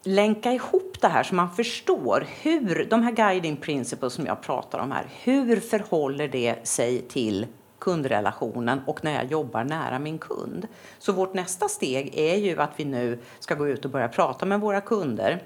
[0.02, 4.78] länka ihop det här så man förstår hur de här guiding principles som jag pratar
[4.78, 7.46] om här, hur förhåller det sig till
[7.80, 10.66] kundrelationen och när jag jobbar nära min kund.
[10.98, 14.46] Så vårt nästa steg är ju att vi nu ska gå ut och börja prata
[14.46, 15.42] med våra kunder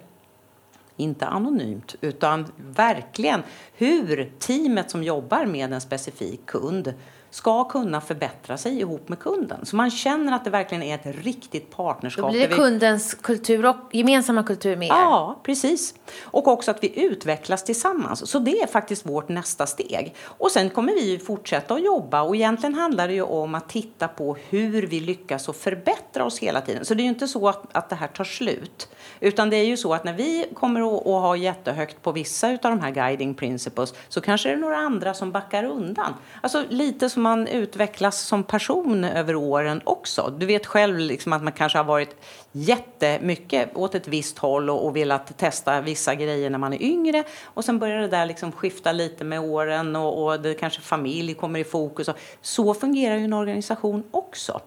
[0.96, 3.42] inte anonymt, utan verkligen
[3.74, 6.94] hur teamet som jobbar med en specifik kund
[7.34, 9.66] ska kunna förbättra sig ihop med kunden.
[9.66, 12.24] Så man känner att det verkligen är ett riktigt partnerskap.
[12.24, 12.54] Då blir det vi...
[12.54, 14.92] kundens kultur och gemensamma kultur med er.
[14.92, 15.94] Ja, precis.
[16.22, 18.30] Och också att vi utvecklas tillsammans.
[18.30, 20.14] Så det är faktiskt vårt nästa steg.
[20.22, 24.08] Och sen kommer vi fortsätta att jobba och egentligen handlar det ju om att titta
[24.08, 26.84] på hur vi lyckas och förbättra oss hela tiden.
[26.84, 28.88] Så det är ju inte så att, att det här tar slut.
[29.20, 32.48] Utan det är ju så att när vi kommer att, att ha jättehögt på vissa
[32.48, 36.14] av de här guiding principles så kanske det är några andra som backar undan.
[36.40, 40.34] Alltså lite som man utvecklas som person över åren också.
[40.38, 42.16] Du vet själv liksom att man kanske har varit
[42.52, 47.24] jättemycket åt ett visst håll och, och velat testa vissa grejer när man är yngre
[47.44, 51.34] och sen börjar det där liksom skifta lite med åren och, och det kanske familj
[51.34, 52.10] kommer i fokus.
[52.42, 54.60] Så fungerar ju en organisation också.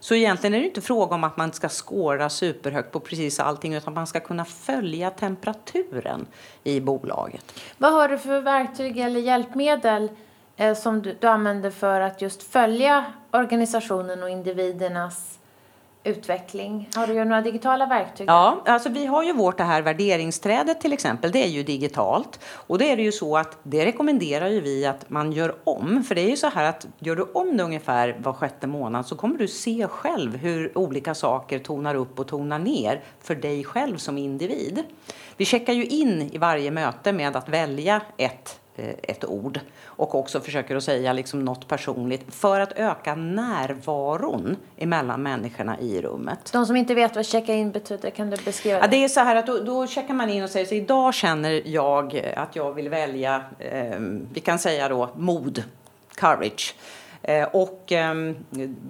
[0.00, 3.74] Så egentligen är det inte fråga om att man ska skåra superhögt på precis allting
[3.74, 6.26] utan man ska kunna följa temperaturen
[6.64, 7.60] i bolaget.
[7.78, 10.08] Vad har du för verktyg eller hjälpmedel
[10.58, 15.38] eh, som du, du använder för att just följa organisationen och individernas
[16.04, 16.88] utveckling?
[16.94, 18.28] Har du några digitala verktyg?
[18.28, 21.32] Ja, alltså vi har ju vårt det här värderingsträdet till exempel.
[21.32, 24.86] Det är ju digitalt och det är det ju så att det rekommenderar ju vi
[24.86, 26.04] att man gör om.
[26.04, 29.06] För det är ju så här att gör du om det ungefär var sjätte månad
[29.06, 33.64] så kommer du se själv hur olika saker tonar upp och tonar ner för dig
[33.64, 34.82] själv som individ.
[35.36, 38.60] Vi checkar ju in i varje möte med att välja ett
[39.02, 45.22] ett ord och också försöker att säga liksom något personligt för att öka närvaron emellan
[45.22, 46.52] människorna i rummet.
[46.52, 48.84] De som inte vet vad checka in betyder, kan du beskriva det?
[48.84, 51.14] Ja, det är så här att då, då checkar man in och säger så idag
[51.14, 53.98] känner jag att jag vill välja, eh,
[54.32, 55.62] vi kan säga då mod,
[56.14, 56.74] courage.
[57.22, 58.36] Eh, och ehm,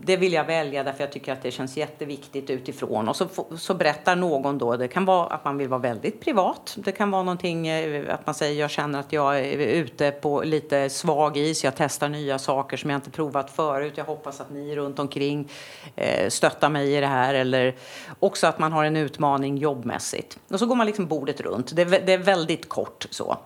[0.02, 3.08] det vill jag välja därför jag tycker att det känns jätteviktigt utifrån.
[3.08, 3.26] Och så,
[3.58, 6.76] så berättar någon då, det kan vara att man vill vara väldigt privat.
[6.78, 10.42] Det kan vara någonting eh, att man säger jag känner att jag är ute på
[10.42, 11.64] lite svag is.
[11.64, 13.92] Jag testar nya saker som jag inte provat förut.
[13.96, 15.50] Jag hoppas att ni runt omkring
[15.96, 17.34] eh, stöttar mig i det här.
[17.34, 17.76] Eller
[18.18, 20.38] också att man har en utmaning jobbmässigt.
[20.50, 21.76] Och så går man liksom bordet runt.
[21.76, 23.36] Det är, det är väldigt kort så.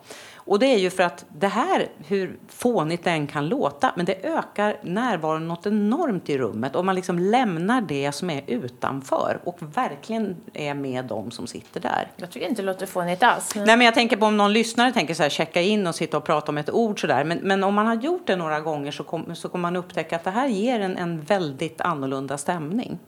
[0.45, 4.05] Och det är ju för att det här, hur fånigt det än kan låta, men
[4.05, 9.39] det ökar närvaron något enormt i rummet om man liksom lämnar det som är utanför
[9.43, 12.11] och verkligen är med dem som sitter där.
[12.15, 13.55] Jag tycker inte det låter fånigt alls.
[13.55, 13.65] Men...
[13.65, 16.17] Nej, men jag tänker på om någon lyssnare tänker så här, checka in och sitta
[16.17, 17.23] och prata om ett ord sådär.
[17.23, 20.15] Men, men om man har gjort det några gånger så, kom, så kommer man upptäcka
[20.15, 22.99] att det här ger en, en väldigt annorlunda stämning.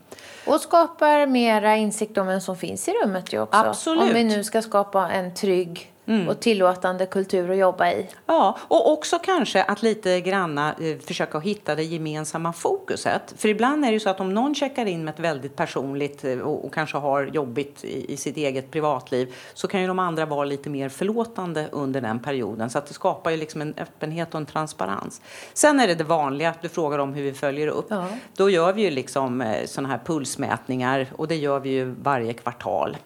[0.48, 3.60] Och skapar mera insikt om vem som finns i rummet ju också.
[3.60, 4.04] Absolut.
[4.04, 6.28] Om vi nu ska skapa en trygg Mm.
[6.28, 8.08] och tillåtande kultur att jobba i.
[8.26, 13.34] Ja, och också kanske att lite granna eh, försöka hitta det gemensamma fokuset.
[13.38, 16.24] För ibland är det ju så att om någon checkar in med ett väldigt personligt
[16.24, 20.00] eh, och, och, kanske har jobbigt i, i, sitt eget privatliv så kan ju de
[20.00, 22.70] andra vara lite mer förlåtande under den perioden.
[22.70, 25.22] Så att det skapar ju liksom en öppenhet och en transparens.
[25.54, 27.88] Sen är det det vanliga, du frågar om hur vi följer upp.
[27.90, 28.08] Ja.
[28.36, 32.34] Då gör vi ju liksom eh, sådana här pulsmätningar och det gör vi ju varje
[32.34, 32.98] kvartal.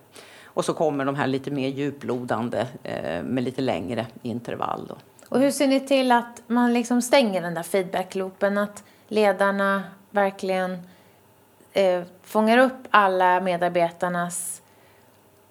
[0.60, 4.86] Och så kommer de här lite mer djuplodande eh, med lite längre intervall.
[4.88, 4.96] Då.
[5.30, 8.58] Och hur ser ni till att man liksom stänger den där feedbackloopen?
[8.58, 10.78] Att ledarna verkligen
[11.74, 14.62] eh, fångar upp alla medarbetarnas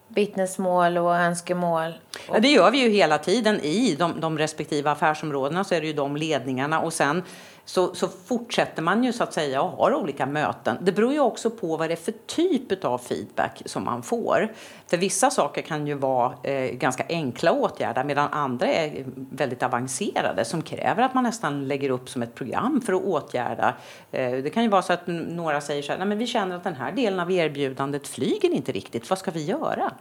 [0.08, 1.94] vittnesmål och önskemål?
[2.32, 5.86] Ja, det gör vi ju hela tiden i de, de respektive affärsområdena så är det
[5.86, 7.22] ju de ledningarna och sen
[7.68, 10.76] så, så fortsätter man ju så att säga och har olika möten.
[10.80, 14.52] Det beror ju också på vad det är för typ av feedback som man får.
[14.86, 20.44] För vissa saker kan ju vara eh, ganska enkla åtgärder medan andra är väldigt avancerade
[20.44, 23.74] som kräver att man nästan lägger upp som ett program för att åtgärda.
[24.12, 26.56] Eh, det kan ju vara så att några säger så här, Nej, men vi känner
[26.56, 29.92] att den här delen av erbjudandet flyger inte riktigt, vad ska vi göra?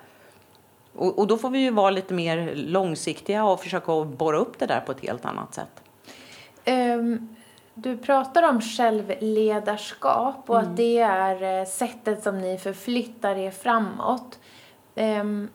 [0.96, 4.66] Och, och då får vi ju vara lite mer långsiktiga och försöka borra upp det
[4.66, 5.82] där på ett helt annat sätt.
[6.66, 7.36] Um,
[7.78, 10.72] du pratar om självledarskap och mm.
[10.72, 14.40] att det är eh, sättet som ni förflyttar er framåt.
[14.96, 15.50] Um,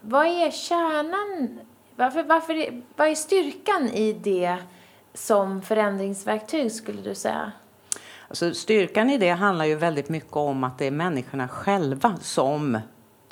[0.00, 1.60] vad är kärnan,
[1.96, 4.56] varför, varför, vad är styrkan i det
[5.14, 7.52] som förändringsverktyg skulle du säga?
[8.28, 12.78] Alltså, styrkan i det handlar ju väldigt mycket om att det är människorna själva som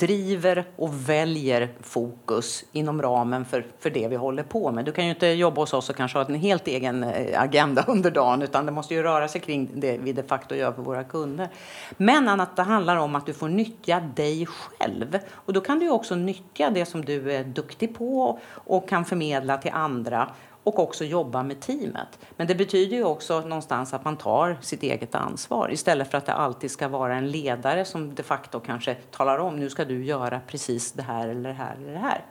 [0.00, 4.84] driver och väljer fokus inom ramen för, för det vi håller på med.
[4.84, 7.84] Du kan ju inte jobba hos oss och kanske ha en helt egen eh, agenda
[7.88, 10.82] under dagen utan det måste ju röra sig kring det vi de facto gör för
[10.82, 11.48] våra kunder.
[11.96, 15.90] Men att det handlar om att du får nyttja dig själv och då kan du
[15.90, 20.28] också nyttja det som du är duktig på och kan förmedla till andra
[20.64, 22.18] och också jobba med teamet.
[22.36, 26.26] Men det betyder ju också någonstans att man tar sitt eget ansvar istället för att
[26.26, 30.04] det alltid ska vara en ledare som de facto kanske talar om nu ska du
[30.04, 32.24] göra precis det här eller det här eller det här.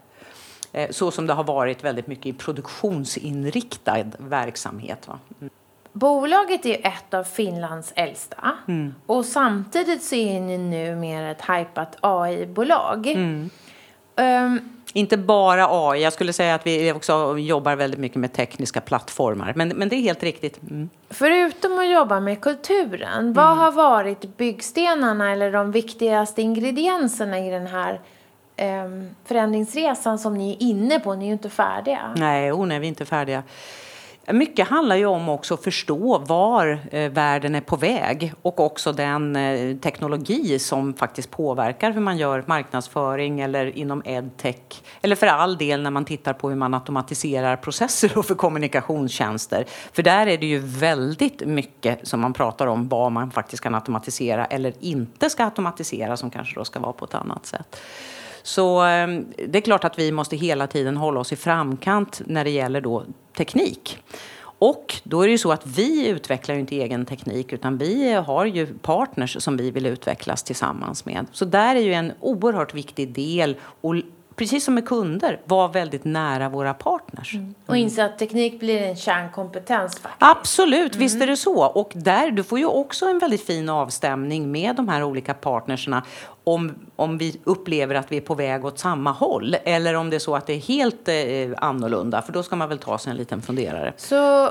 [0.72, 5.08] Eh, så som det har varit väldigt mycket i produktionsinriktad verksamhet.
[5.08, 5.20] Va?
[5.42, 5.50] Mm.
[5.94, 8.96] Bolaget är ett av Finlands äldsta mm.
[9.06, 13.08] och samtidigt så är ni nu mer ett hypat AI-bolag.
[13.08, 13.50] Mm.
[14.20, 18.82] Um, inte bara AI, jag skulle säga att vi också jobbar väldigt mycket med tekniska
[18.82, 19.54] plattformar.
[19.56, 20.62] Men, men det är helt riktigt.
[20.62, 20.90] Mm.
[21.10, 23.34] Förutom att jobba med kulturen, mm.
[23.34, 28.00] vad har varit byggstenarna eller de viktigaste ingredienserna i den här
[28.84, 31.16] um, förändringsresan som ni är inne på?
[31.16, 32.14] Ni är ju inte färdiga.
[32.16, 33.44] Nej, oh, nej vi är inte färdiga.
[34.34, 38.92] Mycket handlar ju om också att förstå var eh, världen är på väg och också
[38.92, 44.82] den eh, teknologi som faktiskt påverkar hur man gör marknadsföring eller inom edtech.
[45.02, 49.66] Eller för all del när man tittar på hur man automatiserar processer och för kommunikationstjänster.
[49.94, 53.76] För där är det ju väldigt mycket som man pratar om vad man faktiskt kan
[53.76, 57.78] automatisera eller inte ska automatisera som kanske då ska vara på ett annat sätt.
[58.44, 62.44] Så ehm, det är klart att vi måste hela tiden hålla oss i framkant när
[62.44, 63.04] det gäller då
[63.38, 63.98] teknik.
[64.42, 68.14] Och då är det ju så att vi utvecklar ju inte egen teknik utan vi
[68.14, 71.26] har ju partners som vi vill utvecklas tillsammans med.
[71.32, 73.56] Så där är ju en oerhört viktig del
[74.40, 77.36] precis som med kunder, vara väldigt nära våra partners.
[77.36, 77.56] Mm.
[77.66, 80.00] Och inse att teknik blir en kärnkompetens.
[80.00, 80.16] Faktiskt.
[80.20, 81.00] Absolut, mm.
[81.00, 81.66] visst är det så.
[81.66, 86.04] Och där, du får ju också en väldigt fin avstämning med de här olika partnerserna
[86.44, 90.18] om, om vi upplever att vi är på väg åt samma håll eller om det
[90.18, 92.22] är så att det är helt eh, annorlunda.
[92.22, 93.94] För då ska man väl ta sig en liten funderare.
[93.98, 94.46] Så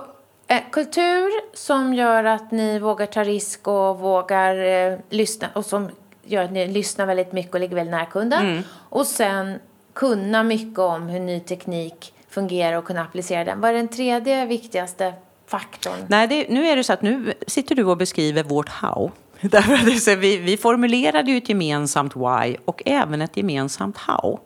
[0.46, 5.88] eh, kultur som gör att ni vågar ta risk och vågar eh, lyssna och som
[6.22, 8.46] gör att ni lyssnar väldigt mycket och ligger väldigt nära kunden.
[8.46, 8.62] Mm.
[8.72, 9.58] Och sen
[9.98, 13.60] kunna mycket om hur ny teknik fungerar och kunna applicera den.
[13.60, 15.14] Vad är den tredje viktigaste
[15.46, 16.06] faktorn?
[16.08, 19.10] Nej, det, nu är det så att nu sitter du och beskriver vårt how.
[19.40, 24.38] Därför vi, vi formulerade ju ett gemensamt why och även ett gemensamt how.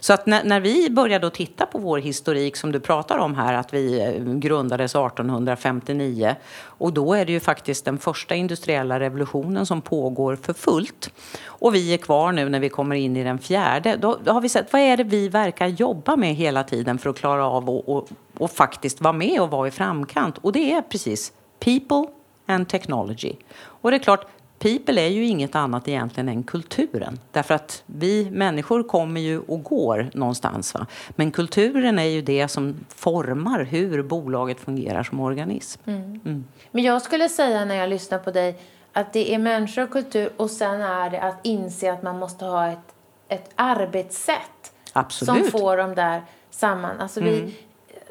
[0.00, 3.54] Så att när, när, vi började titta på vår historik som du pratar om här,
[3.54, 9.66] att vi eh, grundades 1859 och då är det ju faktiskt den första industriella revolutionen
[9.66, 11.10] som pågår för fullt.
[11.46, 13.96] Och vi är kvar nu när vi kommer in i den fjärde.
[13.96, 17.10] Då, då har vi sett vad är det vi verkar jobba med hela tiden för
[17.10, 20.38] att klara av och, och, och faktiskt vara med och vara i framkant.
[20.38, 22.06] Och det är precis people
[22.46, 23.34] and technology.
[23.56, 24.26] Och det är klart,
[24.60, 27.18] people är ju inget annat egentligen än kulturen.
[27.32, 30.74] Därför att vi människor kommer ju och går någonstans.
[30.74, 30.86] Va?
[31.10, 35.80] Men kulturen är ju det som formar hur bolaget fungerar som organism.
[35.86, 36.20] Mm.
[36.24, 36.44] Mm.
[36.70, 38.60] Men jag skulle säga när jag lyssnar på dig
[38.92, 42.44] att det är människor och kultur och sen är det att inse att man måste
[42.44, 42.94] ha ett,
[43.28, 45.50] ett arbetssätt Absolut.
[45.50, 47.00] som får de där samman.
[47.00, 47.50] Alltså mm.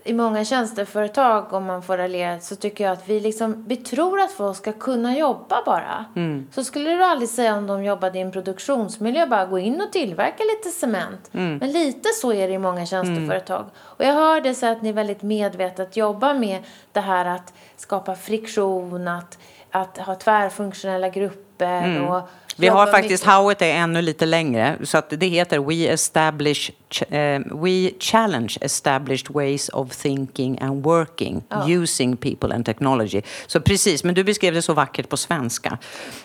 [0.09, 4.19] I många tjänsteföretag, om man får raljera, så tycker jag att vi liksom, vi tror
[4.19, 6.05] att folk ska kunna jobba bara.
[6.15, 6.47] Mm.
[6.51, 9.91] Så skulle du aldrig säga om de jobbade i en produktionsmiljö, bara gå in och
[9.91, 11.29] tillverka lite cement.
[11.33, 11.57] Mm.
[11.57, 13.59] Men lite så är det i många tjänsteföretag.
[13.59, 13.71] Mm.
[13.81, 18.15] Och jag hör det så att ni väldigt medvetet jobbar med det här att skapa
[18.15, 19.37] friktion, att,
[19.71, 22.05] att ha tvärfunktionella grupper mm.
[22.05, 26.71] och vi har faktiskt, howet är ännu lite längre, så att det heter We, establish,
[27.01, 31.69] uh, we challenge established ways of thinking and working ja.
[31.69, 33.21] using people and technology.
[33.47, 35.77] Så precis, men du beskrev det så vackert på svenska.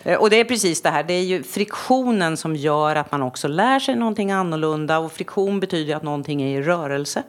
[0.07, 3.21] Uh, och det är precis det här, det är ju friktionen som gör att man
[3.21, 7.23] också lär sig någonting annorlunda och friktion betyder att någonting är i rörelse.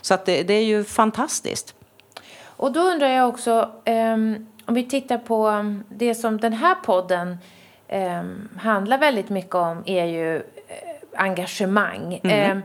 [0.00, 1.74] Så att det, det är ju fantastiskt.
[2.60, 7.38] Och då undrar jag också, um, om vi tittar på det som den här podden
[7.88, 8.22] eh,
[8.56, 10.42] handlar väldigt mycket om är ju eh,
[11.16, 12.20] engagemang.
[12.22, 12.58] Mm.
[12.58, 12.64] Eh,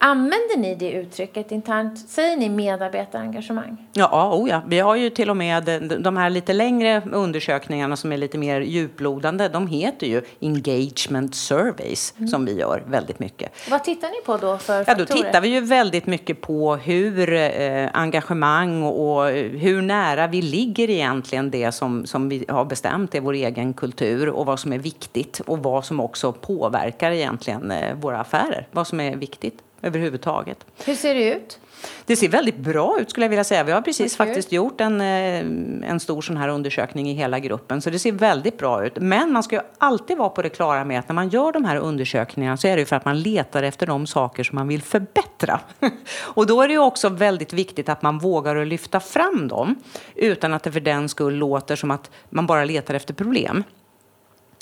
[0.00, 1.98] Använder ni det uttrycket internt?
[1.98, 3.86] Säger ni medarbetarengagemang?
[3.92, 8.12] Ja, oh ja, vi har ju till och med de här lite längre undersökningarna som
[8.12, 9.48] är lite mer djuplodande.
[9.48, 12.28] De heter ju engagement surveys mm.
[12.28, 13.70] som vi gör väldigt mycket.
[13.70, 14.84] Vad tittar ni på då för faktorer?
[14.86, 20.26] Ja, då tittar vi ju väldigt mycket på hur eh, engagemang och, och hur nära
[20.26, 24.60] vi ligger egentligen det som, som vi har bestämt är vår egen kultur och vad
[24.60, 28.66] som är viktigt och vad som också påverkar egentligen eh, våra affärer.
[28.72, 30.66] Vad som är viktigt överhuvudtaget.
[30.84, 31.58] Hur ser det ut?
[32.06, 33.64] Det ser väldigt bra ut skulle jag vilja säga.
[33.64, 37.38] Vi har precis Vad faktiskt gjort en, eh, en stor sån här undersökning i hela
[37.38, 37.82] gruppen.
[37.82, 38.92] Så det ser väldigt bra ut.
[38.96, 41.76] Men man ska alltid vara på det klara med att när man gör de här
[41.76, 45.60] undersökningarna så är det för att man letar efter de saker som man vill förbättra.
[46.20, 49.74] Och då är det också väldigt viktigt att man vågar att lyfta fram dem
[50.14, 53.64] utan att det för den skull låter som att man bara letar efter problem.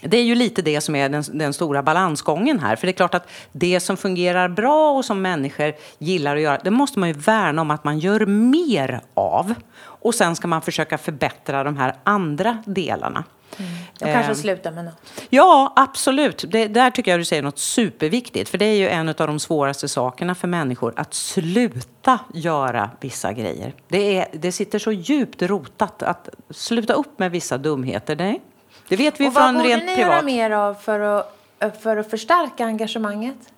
[0.02, 2.76] Det är ju lite det som är den, den, stora balansgången här.
[2.76, 6.60] För det är klart att det som fungerar bra och som människor gillar att göra,
[6.64, 9.54] det måste man ju värna om att man gör mer av.
[9.78, 13.24] Och sen ska man försöka förbättra de här andra delarna.
[13.58, 13.70] Mm.
[14.00, 15.12] Och kanske eh, sluta med något.
[15.30, 16.44] Ja, absolut.
[16.48, 18.50] Det, där tycker jag du säger något superviktigt.
[18.50, 23.32] För det är ju en av de svåraste sakerna för människor, att sluta göra vissa
[23.32, 23.74] grejer.
[23.88, 28.16] Det, är, det sitter så djupt rotat att sluta upp med vissa dumheter.
[28.16, 28.38] Det,
[28.88, 29.72] det vet vi och från rent privat.
[29.72, 33.52] Vad borde ni göra mer av för att, för att förstärka engagemanget?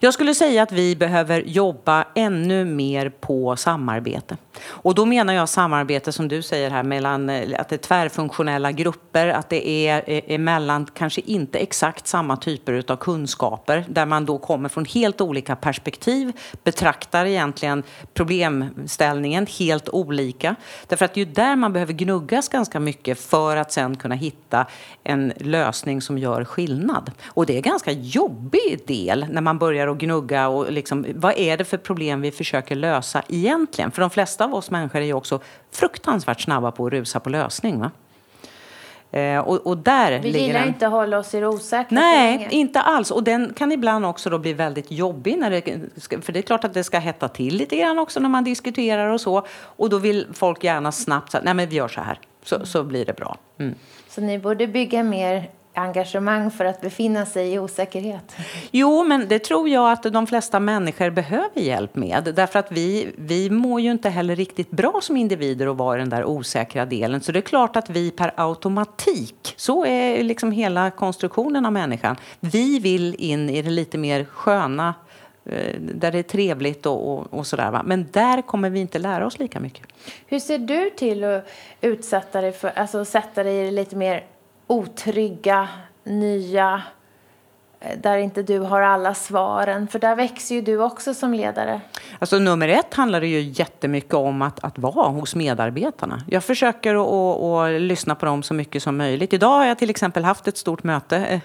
[0.00, 4.36] Jag skulle säga att vi behöver jobba ännu mer på samarbete.
[4.64, 8.72] Och då menar jag samarbete som du säger här mellan eh, att det är tvärfunktionella
[8.72, 14.26] grupper, att det är eh, emellan kanske inte exakt samma typer av kunskaper där man
[14.26, 16.32] då kommer från helt olika perspektiv,
[16.64, 17.82] betraktar egentligen
[18.14, 20.54] problemställningen helt olika.
[20.86, 24.14] Därför att det är ju där man behöver gnuggas ganska mycket för att sen kunna
[24.14, 24.66] hitta
[25.04, 27.10] en lösning som gör skillnad.
[27.26, 31.38] Och det är en ganska jobbig del när man börjar att gnugga och liksom, vad
[31.38, 33.90] är det för problem vi försöker lösa egentligen?
[33.90, 35.40] För de flesta av oss människor är ju också
[35.70, 37.80] fruktansvärt snabba på att rusa på lösning.
[37.80, 37.90] Va?
[39.18, 40.68] Eh, och, och, där vi gillar den.
[40.68, 43.10] inte att hålla oss i det osäkra Nej, inte alls.
[43.10, 45.38] Och den kan ibland också då bli väldigt jobbig.
[45.38, 45.62] När det,
[46.22, 49.08] för det är klart att det ska hetta till lite grann också när man diskuterar
[49.08, 49.46] och så.
[49.76, 52.18] Och då vill folk gärna snabbt säga, nej men vi gör så här.
[52.44, 53.36] Så, så blir det bra.
[53.58, 53.74] Mm.
[54.08, 58.36] Så ni borde bygga mer engagemang för att befinna sig i osäkerhet?
[58.70, 62.32] Jo, men det tror jag att de flesta människor behöver hjälp med.
[62.36, 66.00] Därför att vi, vi mår ju inte heller riktigt bra som individer att vara i
[66.00, 67.20] den där osäkra delen.
[67.20, 72.16] Så det är klart att vi per automatik, så är liksom hela konstruktionen av människan,
[72.40, 74.94] vi vill in i det lite mer sköna
[75.44, 77.82] eh, där det är trevligt och, och, och sådär.
[77.84, 79.86] Men där kommer vi inte lära oss lika mycket.
[80.26, 81.46] Hur ser du till att
[81.80, 84.24] utsätta dig för, alltså sätta dig i det lite mer
[84.72, 85.68] otrygga,
[86.06, 86.70] nya,
[87.84, 89.88] Eh, där inte du har alla svaren.
[89.88, 91.80] För där växer ju du också som ledare.
[92.18, 96.22] Alltså nummer ett handlar det ju jättemycket om att, att vara hos medarbetarna.
[96.28, 99.32] Jag försöker att, att lyssna på dem så mycket som möjligt.
[99.32, 101.40] Idag har jag till exempel haft ett stort möte eh,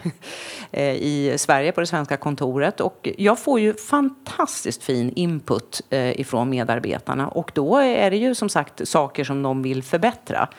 [0.82, 6.50] eh, i Sverige på det svenska kontoret och jag får ju fantastiskt fin input ifrån
[6.50, 10.50] medarbetarna och då är det ju som sagt saker som de vill förbättra.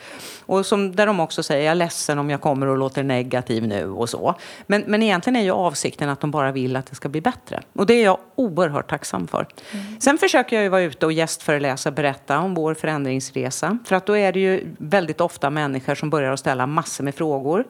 [0.45, 3.67] Och som, där de också säger, jag är ledsen om jag kommer och låter negativ
[3.67, 4.35] nu och så.
[4.67, 7.61] Men, men egentligen är ju avsikten att de bara vill att det ska bli bättre.
[7.73, 9.47] Och det är jag oerhört tacksam för.
[9.71, 10.01] Mm.
[10.01, 13.77] Sen försöker jag ju vara ute och gästföreläsa, berätta om vår förändringsresa.
[13.85, 17.15] För att då är det ju väldigt ofta människor som börjar att ställa massor med
[17.15, 17.65] frågor.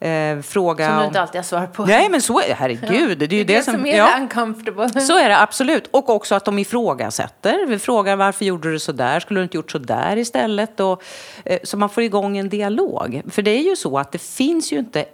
[0.00, 1.86] Eh, fråga som du inte alltid har svar på.
[1.86, 2.54] Nej, men så är det.
[2.54, 3.18] Herregud.
[3.18, 5.00] Det är ju det, det som, som är ja, uncomfortable.
[5.00, 5.88] Så är det absolut.
[5.90, 7.66] Och också att de ifrågasätter.
[7.66, 9.20] Vi frågar varför gjorde du så där?
[9.20, 10.80] Skulle du inte gjort så där istället?
[10.80, 11.02] Och,
[11.44, 13.22] eh, så man får igång en dialog.
[13.30, 15.04] För det är ju så att det finns ju inte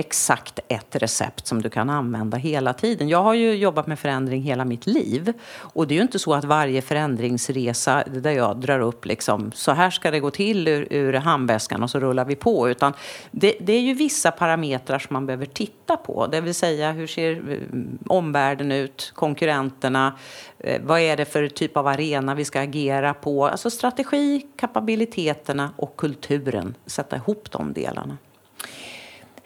[0.00, 3.08] exakt ett recept som du kan använda hela tiden.
[3.08, 5.32] Jag har ju jobbat med förändring hela mitt liv.
[5.56, 9.72] Och det är ju inte så att varje förändringsresa där jag drar upp liksom, så
[9.72, 12.70] här ska det gå till ur, ur handväskan och så rullar vi på.
[12.70, 12.92] Utan
[13.30, 16.26] det, det, är ju vissa parametrar som man behöver titta på.
[16.26, 17.58] Det vill säga hur ser eh,
[18.06, 20.18] omvärlden ut, konkurrenterna,
[20.58, 23.46] eh, vad är det för typ av arena vi ska agera på?
[23.46, 26.74] Alltså strategi, kapabiliteterna och kulturen.
[26.86, 28.18] Sätta ihop de delarna.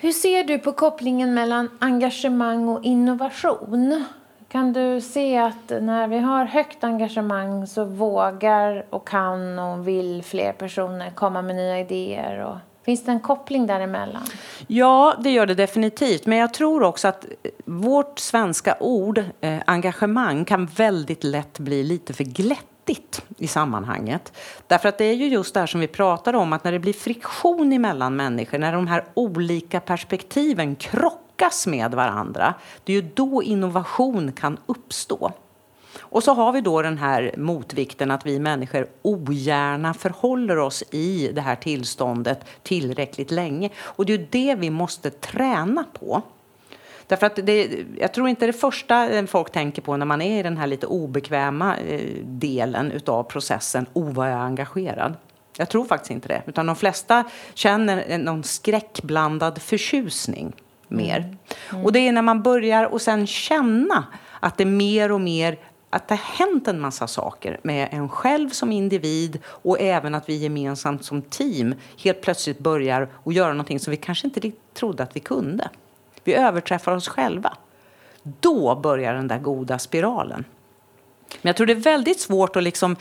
[0.04, 4.04] Hur ser du på kopplingen mellan engagemang och innovation?
[4.48, 10.22] Kan du se att när vi har högt engagemang så vågar och kan och vill
[10.22, 12.44] fler personer komma med nya idéer?
[12.44, 14.22] Och finns det en koppling däremellan?
[14.66, 16.26] Ja, det gör det definitivt.
[16.26, 17.26] Men jag tror också att
[17.64, 24.32] vårt svenska ord, eh, engagemang, kan väldigt lätt bli lite för glätt viktigt i sammanhanget.
[24.66, 26.78] Därför att det är ju just det här som vi pratar om, att när det
[26.78, 32.54] blir friktion mellan människor, när de här olika perspektiven krockas med varandra,
[32.84, 35.32] det är ju då innovation kan uppstå.
[36.00, 41.30] Och så har vi då den här motvikten att vi människor ogärna förhåller oss i
[41.32, 43.70] det här tillståndet tillräckligt länge.
[43.80, 46.22] Och det är ju det vi måste träna på.
[47.06, 50.42] Därför att det, jag tror inte det första folk tänker på när man är i
[50.42, 55.14] den här lite obekväma eh, delen av processen, oh vad jag är engagerad.
[55.56, 56.42] Jag tror faktiskt inte det.
[56.46, 57.24] Utan de flesta
[57.54, 60.52] känner någon skräckblandad förtjusning
[60.88, 61.18] mer.
[61.18, 61.36] Mm.
[61.70, 61.84] Mm.
[61.84, 64.04] Och det är när man börjar och sen känna
[64.40, 65.58] att det mer och mer
[65.90, 70.28] att det har hänt en massa saker med en själv som individ och även att
[70.28, 75.02] vi gemensamt som team helt plötsligt börjar att göra någonting som vi kanske inte trodde
[75.02, 75.68] att vi kunde.
[76.24, 77.56] Vi överträffar oss själva.
[78.22, 80.44] Då börjar den där goda spiralen.
[81.42, 82.96] Men jag tror det är väldigt svårt att liksom...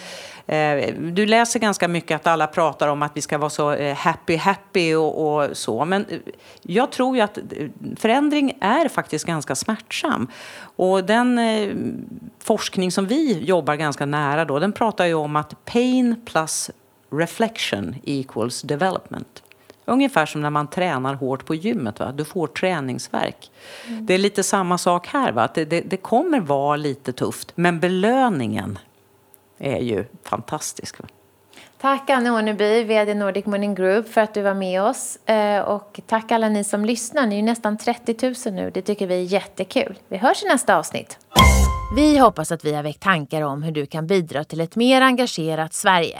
[0.48, 3.96] Eh, du läser ganska mycket att alla pratar om att vi ska vara så eh,
[3.96, 5.86] happy, happy och, och, så.
[5.86, 6.20] Men eh,
[6.62, 7.44] jag tror ju att eh,
[7.98, 10.28] förändring är faktiskt ganska smärtsam.
[10.76, 11.74] Och den eh,
[12.40, 16.72] forskning som vi jobbar ganska nära då, den pratar ju om att pain plus
[17.12, 19.43] reflection equals development.
[19.86, 22.00] Ungefär som när man tränar hårt på gymmet.
[22.00, 22.12] Va?
[22.12, 23.52] Du får träningsverk.
[23.88, 24.06] Mm.
[24.06, 25.32] Det är lite samma sak här.
[25.32, 25.50] Va?
[25.54, 28.80] Det, det, det, kommer vara lite tufft, men belöningen
[29.58, 31.00] är ju fantastisk.
[31.00, 31.08] Va?
[31.82, 35.16] Tack Anne Åneby, VD Nordic Morning Group, för att du var med oss.
[35.26, 37.26] Eh, och tack alla ni som lyssnar.
[37.26, 38.72] Ni är nästan 30 000 nu.
[38.74, 40.00] Det tycker vi är jättekul.
[40.08, 41.18] Vi hörs i nästa avsnitt.
[41.96, 45.02] Vi hoppas att vi har väckt tankar om hur du kan bidra till ett mer
[45.02, 46.20] engagerat Sverige.